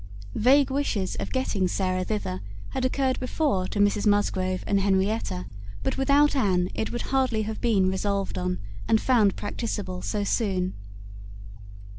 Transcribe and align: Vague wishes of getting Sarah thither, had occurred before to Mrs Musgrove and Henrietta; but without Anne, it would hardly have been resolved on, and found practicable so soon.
Vague 0.33 0.71
wishes 0.71 1.13
of 1.17 1.31
getting 1.31 1.67
Sarah 1.67 2.03
thither, 2.03 2.41
had 2.69 2.85
occurred 2.85 3.19
before 3.19 3.67
to 3.67 3.77
Mrs 3.77 4.07
Musgrove 4.07 4.63
and 4.65 4.79
Henrietta; 4.79 5.45
but 5.83 5.95
without 5.95 6.35
Anne, 6.35 6.71
it 6.73 6.91
would 6.91 7.03
hardly 7.13 7.43
have 7.43 7.61
been 7.61 7.87
resolved 7.87 8.39
on, 8.39 8.57
and 8.87 8.99
found 8.99 9.35
practicable 9.35 10.01
so 10.01 10.23
soon. 10.23 10.73